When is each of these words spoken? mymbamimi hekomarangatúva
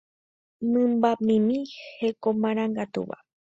mymbamimi 0.71 1.59
hekomarangatúva 1.97 3.17